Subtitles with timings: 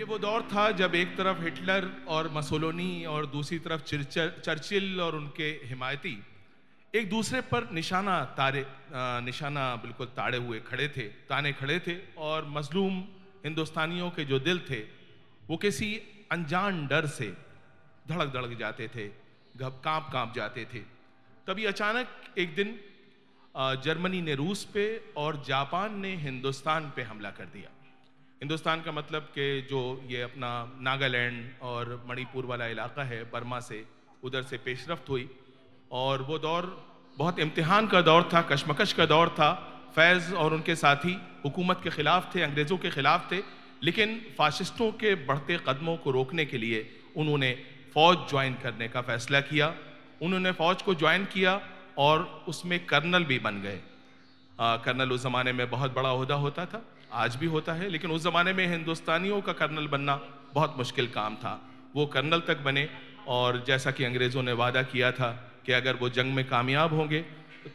[0.00, 3.82] ये वो दौर था जब एक तरफ़ हिटलर और मसोलोनी और दूसरी तरफ़
[4.40, 6.12] चर्चिल और उनके हिमायती
[6.94, 8.64] एक दूसरे पर निशाना तारे
[9.24, 12.94] निशाना बिल्कुल ताड़े हुए खड़े थे, ताने खड़े थे और मजलूम
[13.44, 14.80] हिंदुस्तानियों के जो दिल थे,
[15.48, 15.90] वो किसी
[16.32, 17.28] अनजान डर से
[18.08, 19.06] धड़क धड़क जाते थे,
[19.56, 20.80] घब, काँप काँप जाते थे।
[21.46, 22.78] तभी अचानक एक दिन
[23.84, 24.86] जर्मनी ने रूस पे
[25.16, 27.70] और जापान ने हिंदुस्तान पे हमला कर दिया।
[28.40, 30.50] हिंदुस्तान का मतलब कि जो ये अपना
[30.80, 33.84] नागालैंड और मणिपुर वाला इलाका है, बर्मा से
[34.22, 35.28] उधर से पेशरफ्त हुई
[35.92, 36.68] और वो दौर
[37.16, 39.50] बहुत इम्तिहान का दौर था, कशमकश का दौर था।
[39.94, 43.42] फैज़ और उनके साथी हुकूमत के ख़िलाफ़ थे, अंग्रेज़ों के ख़िलाफ़ थे,
[43.82, 46.80] लेकिन फाशिस्टों के बढ़ते कदमों को रोकने के लिए
[47.16, 47.52] उन्होंने
[47.94, 49.74] फ़ौज ज्वाइन करने का फ़ैसला किया।
[50.22, 51.60] उन्होंने फ़ौज को ज्वाइन किया
[51.98, 53.80] और उसमें कर्नल भी बन गए।
[54.58, 56.82] कर्नल उस ज़माने में बहुत बड़ा अहदा होता था।
[57.12, 60.14] आज भी होता है, लेकिन उस ज़माने में हिंदुस्तानियों का कर्नल बनना
[60.54, 61.60] बहुत मुश्किल काम था।
[61.94, 62.88] वो कर्नल तक बने
[63.28, 65.30] और जैसा कि अंग्रेज़ों ने वादा किया था
[65.66, 67.20] कि अगर वो जंग में कामयाब होंगे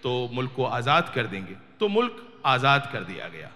[0.04, 3.52] तो मुल्क को आज़ाद कर देंगे। तो मुल्क आज़ाद कर दिया गया।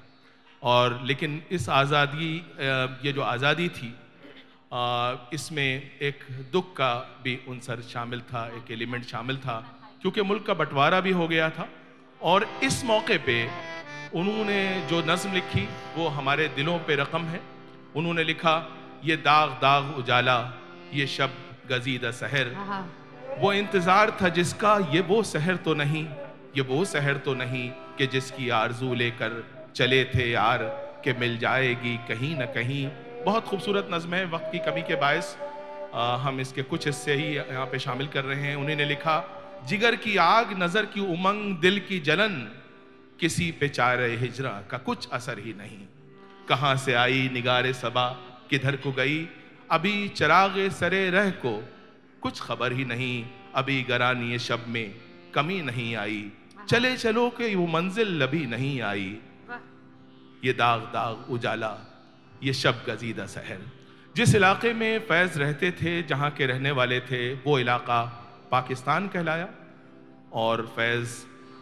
[0.61, 2.35] और लेकिन इस आज़ादी
[3.03, 3.95] ये जो आज़ादी थी
[5.33, 6.19] इसमें एक
[6.51, 9.57] दुख का भी उनसर शामिल था, एक एलिमेंट शामिल था,
[10.01, 11.67] क्योंकि मुल्क का बंटवारा भी हो गया था।
[12.21, 13.43] और इस मौके पे
[14.11, 17.41] उन्होंने जो नज्म लिखी वो हमारे दिलों पे रकम है।
[17.95, 18.53] उन्होंने लिखा
[19.05, 20.37] ये दाग दाग उजाला
[20.93, 21.33] ये शब
[21.69, 22.55] गजीदा सहर।
[23.39, 26.05] वो इंतज़ार था जिसका ये वो शहर तो नहीं
[26.57, 29.43] ये वो शहर तो नहीं कि जिसकी आरज़ू लेकर
[29.75, 30.63] चले थे यार
[31.03, 32.85] के मिल जाएगी कहीं ना कहीं।
[33.25, 35.35] बहुत खूबसूरत नज़म है वक्त की कमी के बायस।
[36.23, 39.17] हम इसके कुछ हिस्से ही यहाँ पे शामिल कर रहे हैं। उन्होंने लिखा
[39.67, 42.35] जिगर की आग नज़र की उमंग दिल की जलन
[43.19, 45.85] किसी पे चार हिजरा का कुछ असर ही नहीं।
[46.49, 48.09] कहाँ से आई निगारे सबा?
[48.49, 49.27] किधर को गई?
[49.71, 51.69] अभी चराग सरे रह को
[52.21, 53.25] कुछ खबर ही नहीं।
[53.55, 54.95] अभी गरानी शब में
[55.35, 56.31] कमी नहीं आई।
[56.69, 59.17] चले चलो के वो मंजिल लभी नहीं आई।
[60.45, 61.75] ये दाग दाग उजाला,
[62.43, 63.61] ये शब गजीदा शहर
[64.15, 68.01] जिस इलाके में फैज़ रहते थे, जहाँ के रहने वाले थे, वो इलाका
[68.51, 69.47] पाकिस्तान कहलाया।
[70.33, 71.17] और फैज़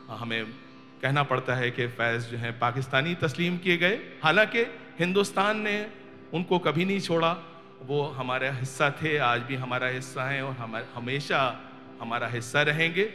[0.09, 0.66] हमें
[1.01, 4.61] कहना पड़ता है कि फैज़ जो है पाकिस्तानी तस्लीम किए गए। हालाँकि
[4.99, 5.87] हिंदुस्तान ने
[6.33, 7.37] उनको कभी नहीं छोड़ा।
[7.81, 11.59] वो हमारा हिस्सा थे आज भी हमारा हिस्सा हैं और हम हमेशा
[12.01, 13.13] हमारा हिस्सा रहेंगे।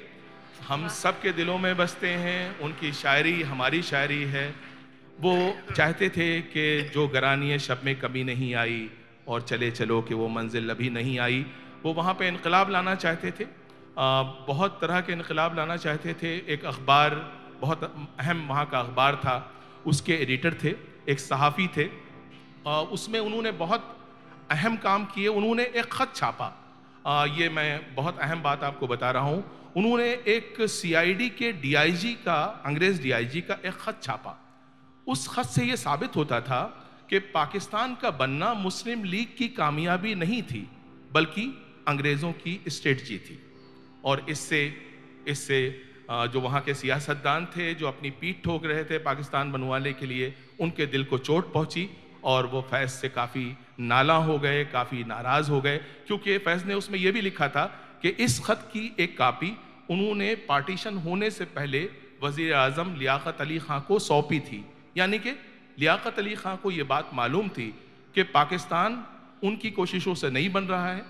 [0.69, 4.54] हम सब के दिलों में बसते हैं उनकी शायरी हमारी शायरी है।
[5.21, 8.91] वो चाहते थे कि जो गरानी शब में कमी नहीं आई
[9.28, 11.47] और चले चलो कि वो मंजिल अभी नहीं आई।
[11.82, 13.44] वो वहाँ पे इनकलाब लाना चाहते थे।
[13.98, 17.82] आ, बहुत तरह के इनकलाब लाना चाहते थे। एक अखबार बहुत
[18.20, 19.36] अहम वहाँ का अखबार था
[19.86, 20.74] उसके एडिटर थे
[21.08, 21.86] एक सहाफ़ी थे
[22.92, 23.96] उसमें उन्होंने बहुत
[24.50, 26.46] अहम काम किए उन्होंने एक ख़त छापा।
[27.06, 32.12] आ, ये मैं बहुत अहम बात आपको बता रहा हूँ उन्होंने एक सीआईडी के डीआईजी
[32.24, 34.38] का अंग्रेज़ डीआईजी का एक ख़त छापा।
[35.06, 36.62] उस ख़त से ये साबित होता था
[37.10, 40.68] कि पाकिस्तान का बनना मुस्लिम लीग की कामयाबी नहीं थी
[41.12, 41.46] बल्कि
[41.88, 43.38] अंग्रेज़ों की स्ट्रेटजी थी।
[44.04, 44.62] और इससे
[45.28, 45.58] इससे
[46.12, 50.34] जो वहाँ के सियासतदान थे, जो अपनी पीठ ठोक रहे थे पाकिस्तान बनवाने के लिए,
[50.60, 51.88] उनके दिल को चोट पहुँची
[52.24, 53.46] और वो फैज़ से काफ़ी
[53.80, 57.64] नाला हो गए, काफ़ी नाराज़ हो गए। क्योंकि फैज़ ने उसमें यह भी लिखा था
[58.02, 59.52] कि इस ख़त की एक कापी
[59.90, 61.88] उन्होंने पार्टीशन होने से पहले
[62.22, 64.64] वज़ी अजम लियाकत अली ख़ां को सौंपी थी।
[64.96, 65.30] यानी कि
[65.78, 67.68] लियाकत अली ख़ां को ये बात मालूम थी
[68.14, 69.02] कि पाकिस्तान
[69.44, 71.04] उनकी कोशिशों से नहीं बन रहा है।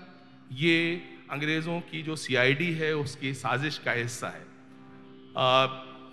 [0.53, 4.52] ये अंग्रेज़ों की जो सीआईडी है, उसकी साजिश का हिस्सा है।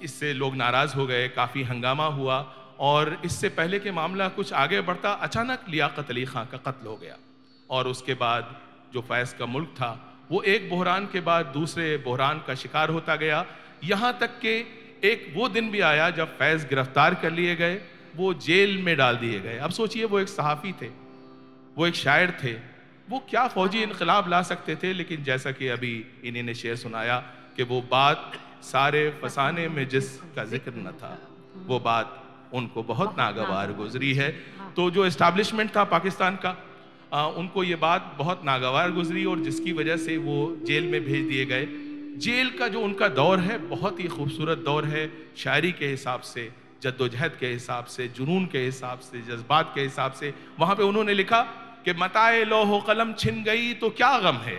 [0.02, 2.38] इससे लोग नाराज़ हो गए, काफ़ी हंगामा हुआ
[2.80, 6.96] और इससे पहले के मामला कुछ आगे बढ़ता, अचानक लियाकत अली ख़ां का कत्ल हो
[6.96, 7.16] गया।
[7.70, 8.56] और उसके बाद
[8.94, 9.90] जो फैज़ का मुल्क था,
[10.30, 13.44] वो एक बहरान के बाद दूसरे बहरान का शिकार होता गया।
[13.84, 14.54] यहाँ तक कि
[15.04, 17.80] एक वो दिन भी आया जब फैज़ गिरफ़्तार कर लिए गए,
[18.16, 20.88] वो जेल में डाल दिए गए। अब सोचिए, वो एक सहाफ़ी थे,
[21.76, 22.52] वो एक शायर थे,
[23.10, 24.92] वो क्या फौजी इनकलाब ला सकते थे?
[24.92, 25.94] लेकिन जैसा कि अभी
[26.24, 27.18] इन्हीं ने शेर सुनाया
[27.56, 31.16] कि वो बात सारे फसाने में जिसका ज़िक्र न था
[31.66, 32.16] वो बात
[32.54, 34.30] उनको बहुत नागवार गुजरी है।
[34.76, 36.56] तो जो इस्टेब्लिशमेंट था पाकिस्तान का
[37.12, 40.36] आ, उनको ये बात बहुत नागवार गुजरी और जिसकी वजह से वो
[40.66, 41.66] जेल में भेज दिए गए।
[42.18, 46.50] जेल का जो उनका दौर है बहुत ही खूबसूरत दौर है शायरी के हिसाब से
[46.82, 51.14] जद्दोजहद के हिसाब से जुनून के हिसाब से जज्बात के हिसाब से वहाँ पे उन्होंने
[51.14, 51.40] लिखा
[51.84, 54.56] कि मताए लोहो कलम छिन गई तो क्या गम है?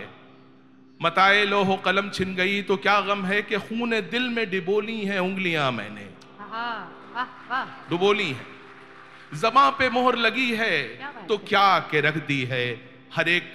[1.02, 5.18] मताए लोहो कलम छिन गई तो क्या गम है कि खून दिल में डिबोली हैं
[5.20, 6.06] उंगलियाँ मैंने?
[7.90, 8.46] डुबोली है।
[9.40, 10.76] जबां पे मोहर लगी है
[11.28, 12.66] तो क्या के रख दी है?
[13.14, 13.50] हर एक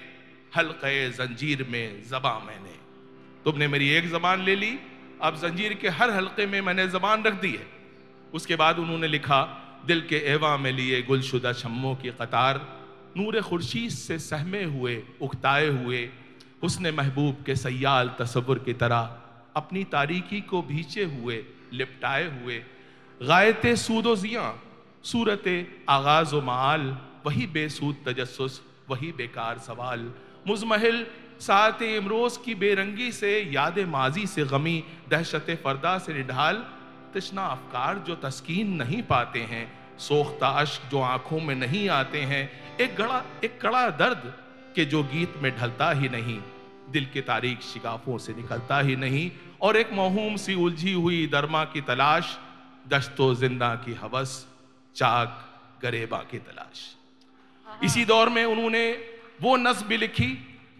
[0.55, 2.75] हल्के जंजीर में जबां मैंने।
[3.45, 4.73] तुमने मेरी एक जबान ले ली
[5.21, 7.65] अब जंजीर के हर हल्के में मैंने जबान रख दी है।
[8.33, 9.41] उसके बाद उन्होंने लिखा
[9.85, 12.61] दिल के एवा में लिए गुलशुदा शम्मों की कतार
[13.17, 16.09] नूर खुर्शीद से सहमे हुए उकताए हुए
[16.63, 19.18] उसने महबूब के सयाल तस्वुर की तरह
[19.56, 21.44] अपनी तारीकी को भीचे हुए,
[21.74, 22.57] लिपटाए हुए,
[23.21, 24.48] गायत सूदोजियाँ
[25.04, 25.44] सूरत
[25.89, 30.12] आगाज़ व माल, वही बेसूद तजस वही बेकार सवाल।
[30.48, 31.06] मुजमहल
[31.39, 36.63] सात इमरोज की बेरंगी से, याद माजी से गमी, दहशत फरदा से निढाल
[37.13, 39.65] तशना अफकार जो तस्कीन नहीं पाते हैं,
[40.00, 42.50] सोख्ता अश्क जो आँखों में नहीं आते हैं,
[42.80, 44.33] एक गड़ा, एक कड़ा दर्द
[44.77, 46.39] के जो गीत में ढलता ही नहीं
[46.91, 49.29] दिल के तारीख शिकाफों से निकलता ही नहीं
[49.62, 52.38] और एक महूम सी उलझी हुई दरमा की तलाश
[52.89, 54.35] दश्तो ज़िंदा की हवस
[54.95, 55.44] चाक
[55.81, 56.85] गरेबा की तलाश।
[57.68, 58.85] इसी दौर में उन्होंने
[59.41, 60.31] वो नज्म भी लिखी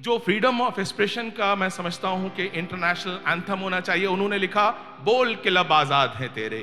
[0.01, 4.69] जो फ्रीडम ऑफ़ एक्सप्रेशन का मैं समझता हूँ कि इंटरनेशनल एंथम होना चाहिए। उन्होंने लिखा
[5.03, 6.59] बोल के लब आज़ाद हैं तेरे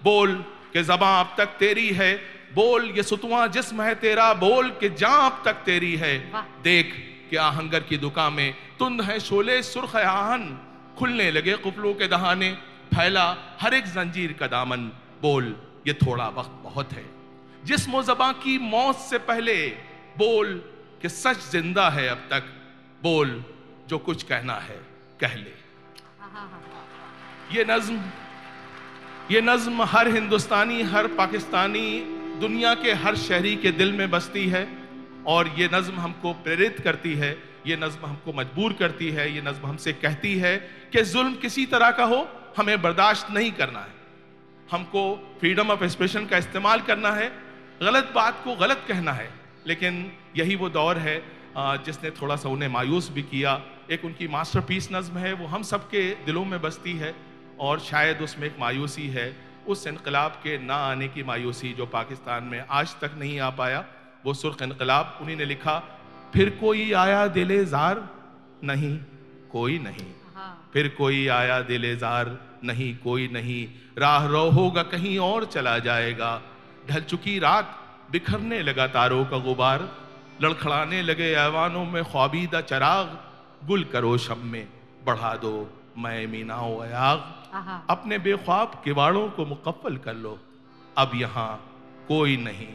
[0.00, 0.34] बोल
[0.72, 2.12] के जबां अब तक तेरी है
[2.54, 6.16] बोल ये सुतुआ जिस्म है तेरा बोल के जा अब तक तेरी है।
[6.62, 6.94] देख
[7.30, 10.44] के आहंगर की दुकान में तुंद है शोले सुर्ख आहन।
[10.98, 12.50] खुलने लगे कुफलों के दहाने
[12.94, 13.26] फैला
[13.60, 14.90] हर एक जंजीर का दामन।
[15.22, 15.54] बोल
[15.86, 17.04] ये थोड़ा वक्त बहुत है।
[17.64, 19.56] जिस मोजबा की मौत से पहले
[20.18, 20.54] बोल
[21.02, 22.44] कि सच ज़िंदा है अब तक।
[23.02, 23.42] बोल
[23.88, 24.80] जो कुछ कहना है
[25.20, 25.56] कह ले।
[27.52, 28.00] ये नज्म
[29.30, 31.88] ये नज्म हर हिंदुस्तानी हर पाकिस्तानी
[32.38, 34.66] दुनिया के हर शहरी के दिल में बसती है
[35.26, 37.30] और ये नज्म हमको प्रेरित करती है,
[37.66, 40.56] ये नज्म हमको मजबूर करती है, ये नज्म हमसे कहती है
[40.92, 42.26] कि जुल्म किसी तरह का हो,
[42.56, 43.96] हमें बर्दाश्त नहीं करना है।
[44.68, 45.02] हमको
[45.40, 47.28] फ्रीडम ऑफ़ एक्सप्रेशन का इस्तेमाल करना है,
[47.82, 49.28] गलत बात को गलत कहना है,
[49.66, 50.00] लेकिन
[50.36, 51.16] यही वो दौर है
[51.84, 56.08] जिसने थोड़ा सा उन्हें मायूस भी किया। एक उनकी मास्टरपीस नज्म है, वो हम सबके
[56.24, 57.14] दिलों में बसती है
[57.58, 59.28] और शायद उसमें एक मायूसी है।
[59.68, 63.84] उस इनकलाब के ना आने की मायूसी जो पाकिस्तान में आज तक नहीं आ पाया
[64.26, 65.78] वो सुर्ख इनकलाब उन्हीं ने लिखा
[66.34, 68.08] फिर कोई आया दिले जार
[68.64, 68.96] नहीं
[69.52, 73.66] कोई नहीं। हाँ। फिर कोई आया दिले जार नहीं कोई नहीं।
[73.98, 76.40] राह रो होगा कहीं और चला जाएगा।
[76.90, 77.74] ढल चुकी रात
[78.10, 79.88] बिखरने लगा तारों का गुबार।
[80.42, 83.18] लड़खड़ाने लगे ऐवानों में ख्वाबीदा चराग।
[83.66, 84.66] गुल करो शब में
[85.04, 85.54] बढ़ा दो
[85.98, 90.38] मैं मीनाओ अयाग। अपने बेख्वाब किवाड़ों को मुकफल कर लो।
[90.98, 91.50] अब यहाँ
[92.08, 92.74] कोई नहीं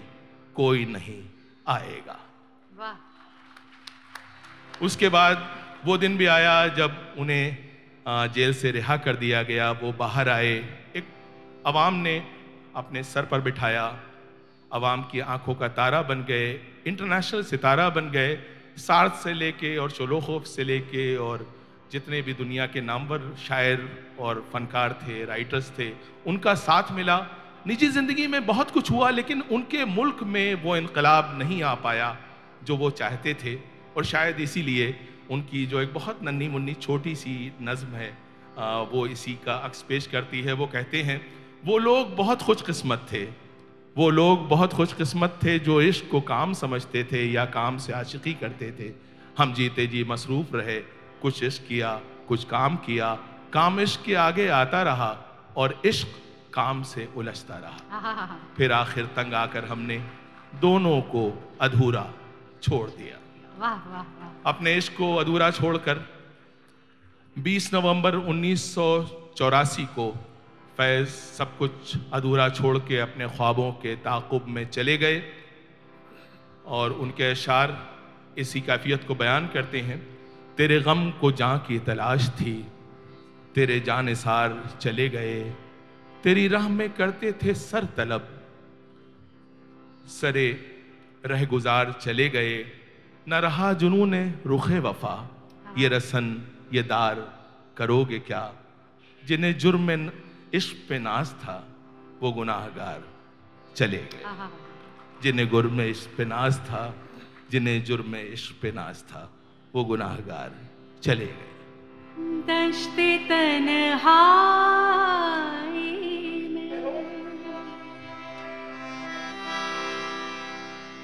[0.55, 1.21] कोई नहीं
[1.67, 2.19] आएगा।
[4.81, 5.49] उसके बाद
[5.85, 7.57] वो दिन भी आया जब उन्हें
[8.33, 10.55] जेल से रिहा कर दिया गया। वो बाहर आए।
[10.95, 11.05] एक
[11.65, 12.15] अवाम ने
[12.75, 13.85] अपने सर पर बिठाया।
[14.71, 16.51] अवाम की आँखों का तारा बन गए
[16.87, 18.35] इंटरनेशनल सितारा बन गए।
[18.77, 21.45] सार्थ से लेके और शोलोखोफ से लेके और
[21.93, 23.87] जितने भी दुनिया के नामवर शायर
[24.19, 25.89] और फनकार थे राइटर्स थे
[26.27, 27.17] उनका साथ मिला।
[27.67, 32.15] निजी ज़िंदगी में बहुत कुछ हुआ लेकिन उनके मुल्क में वो इनकलाब नहीं आ पाया
[32.63, 33.55] जो वो चाहते थे।
[33.97, 34.95] और शायद इसीलिए
[35.31, 38.11] उनकी जो एक बहुत नन्ही मुन्नी छोटी सी नज़म है
[38.57, 41.21] आ, वो इसी का अक्स पेश करती है। वो कहते हैं
[41.65, 43.23] वो लोग बहुत खुशकस्मत थे।
[43.95, 48.33] वो लोग बहुत खुशकस्मत थे जो इश्क को काम समझते थे या काम से आशिकी
[48.33, 48.91] करते थे।
[49.37, 50.77] हम जीते जी मसरूफ़ रहे।
[51.23, 53.13] कुछ इश्क किया कुछ काम किया
[53.53, 55.11] काम इश्क के आगे आता रहा
[55.57, 56.07] और इश्क
[56.53, 59.97] काम से उलझता रहा। फिर आखिर तंग आकर हमने
[60.61, 62.13] दोनों को अधूरा
[62.63, 63.17] छोड़ दिया।
[63.59, 66.09] वाह वाह वाह। अपने इश्क को अधूरा छोड़कर
[67.39, 69.03] 20 नवंबर उन्नीस सौ
[69.37, 70.11] चौरासी को
[70.77, 75.23] फैज सब कुछ अधूरा छोड़ के अपने ख्वाबों के ताकुब में चले गए
[76.65, 77.77] और उनके अशार
[78.37, 80.12] इसी कैफियत को बयान करते हैं।
[80.57, 82.53] तेरे गम को जहाँ की तलाश थी
[83.55, 85.39] तेरे जानसार चले गए
[86.23, 88.29] तेरी राह में करते थे सर तलब।
[90.11, 90.47] सरे
[91.25, 92.55] रह गुजार चले गए
[93.29, 94.13] न रहा जुनून
[94.45, 95.15] रुखे वफा।
[95.77, 96.25] ये रसन
[96.73, 97.15] ये दार
[97.77, 98.53] करोगे क्या?
[99.23, 99.91] जिन्हें जुर्म
[100.53, 101.57] इश्क पे नाज था
[102.21, 103.03] वो गुनाहगार
[103.75, 104.23] चले गए।
[105.23, 106.83] जिन्हें गुर्म इश्क पे नाज था
[107.51, 109.29] जिन्हें जुर्म इश्क पे नाज था
[109.73, 110.51] वो गुनाहगार
[111.03, 111.51] चले गए।
[112.47, 113.69] दश्ते तन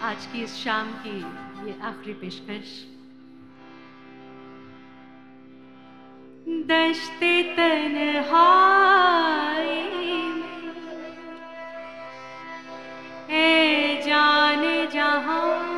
[0.01, 1.17] आज की इस शाम की
[1.67, 2.69] ये आखिरी पेशकश।
[6.69, 7.97] दस्ते तन
[13.31, 15.68] ए जान जहाँ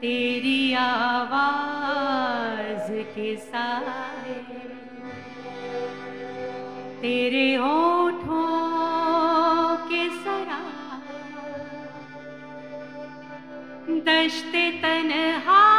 [0.00, 4.34] तेरी आवाज़ के सारे
[7.02, 8.42] तेरे होठों
[9.88, 10.60] के सरा
[14.08, 15.73] दश्ते तनहा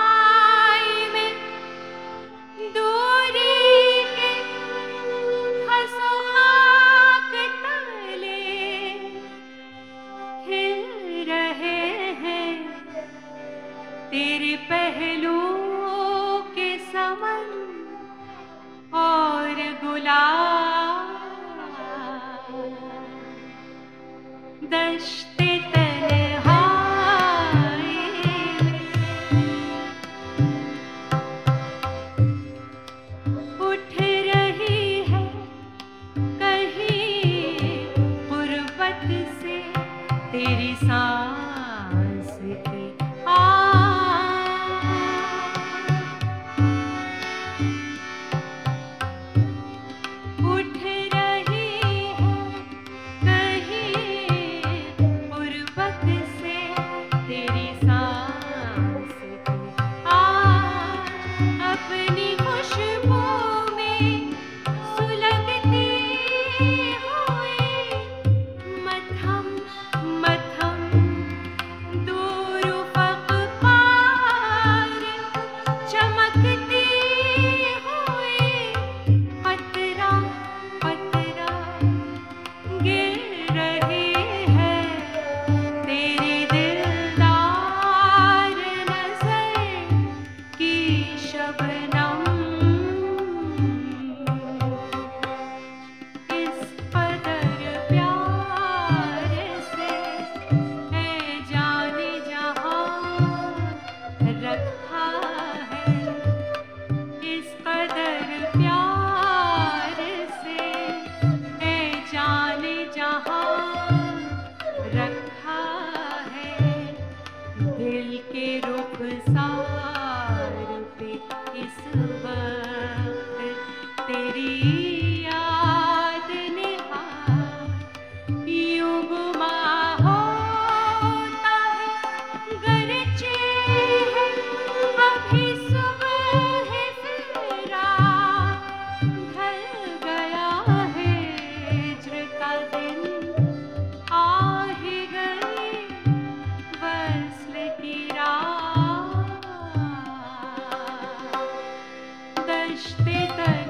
[152.67, 153.64] das tetas.